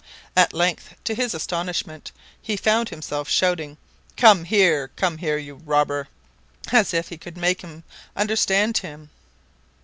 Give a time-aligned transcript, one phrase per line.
[0.35, 2.11] At length, to his astonishment,
[2.41, 3.77] he found himself shouting:
[4.17, 4.87] "Come here!
[4.95, 5.37] come here!
[5.37, 6.07] you robber!"
[6.71, 7.83] as if he could make him
[8.15, 9.11] understand him.